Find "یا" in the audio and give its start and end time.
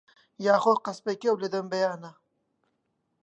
0.45-0.55